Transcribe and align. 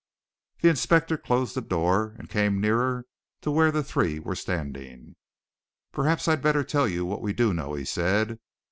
The 0.61 0.67
inspector 0.69 1.15
closed 1.15 1.53
the 1.53 1.61
door 1.61 2.15
and 2.17 2.27
came 2.27 2.59
nearer 2.59 3.05
to 3.41 3.51
where 3.51 3.71
the 3.71 3.83
three 3.83 4.17
were 4.17 4.33
standing. 4.33 5.15
"Perhaps 5.91 6.27
I'd 6.27 6.41
better 6.41 6.63
tell 6.63 6.87
you 6.87 7.05
what 7.05 7.21
we 7.21 7.33
do 7.33 7.53
know," 7.53 7.75
he 7.75 7.85
said. 7.85 8.39